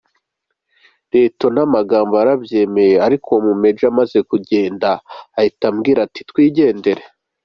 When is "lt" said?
1.23-1.41